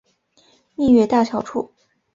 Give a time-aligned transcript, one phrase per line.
[0.73, 1.71] 蜜月大桥处。